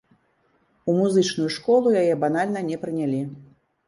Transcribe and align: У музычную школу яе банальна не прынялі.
У 0.89 0.95
музычную 0.99 1.49
школу 1.55 1.87
яе 2.01 2.15
банальна 2.23 2.63
не 2.71 2.79
прынялі. 2.87 3.21